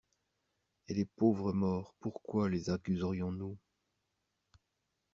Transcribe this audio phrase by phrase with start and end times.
[0.87, 3.55] Et les pauvres morts pourquoi les accuserions-nous?